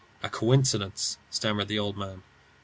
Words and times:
"A 0.23 0.29
coincidence," 0.31 1.19
stammered 1.29 1.67
the 1.67 1.77
old 1.77 1.95
man. 1.95 2.23